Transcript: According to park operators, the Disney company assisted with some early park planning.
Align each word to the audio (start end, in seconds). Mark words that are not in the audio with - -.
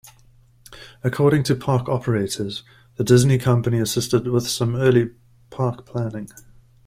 According 1.03 1.43
to 1.43 1.55
park 1.55 1.87
operators, 1.87 2.63
the 2.95 3.03
Disney 3.03 3.37
company 3.37 3.77
assisted 3.77 4.25
with 4.27 4.47
some 4.49 4.75
early 4.75 5.11
park 5.51 5.85
planning. 5.85 6.27